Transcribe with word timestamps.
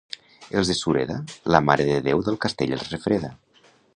Els 0.61 0.71
de 0.71 0.75
Sureda, 0.77 1.17
la 1.55 1.61
Mare 1.67 1.85
de 1.91 1.99
Déu 2.09 2.25
del 2.29 2.41
Castell 2.47 2.75
els 2.79 2.89
refreda. 2.95 3.33